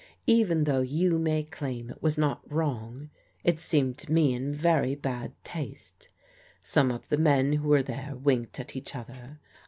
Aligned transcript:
Even 0.25 0.63
though 0.63 0.81
you 0.81 1.19
may 1.19 1.43
claim 1.43 1.91
it 1.91 2.01
was 2.01 2.17
not 2.17 2.41
wrong, 2.51 3.11
it 3.43 3.59
seemed 3.59 3.99
to 3.99 4.11
me 4.11 4.33
in 4.33 4.51
very 4.51 4.95
bad 4.95 5.31
taste. 5.43 6.09
Some 6.63 6.89
of 6.89 7.07
the 7.09 7.19
men 7.19 7.53
who 7.53 7.67
were 7.67 7.83
there 7.83 8.15
winked 8.15 8.59
at 8.59 8.75
each 8.75 8.95
other. 8.95 9.39